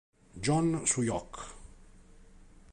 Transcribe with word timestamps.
Jong 0.41 0.87
Su-hyok 0.89 1.29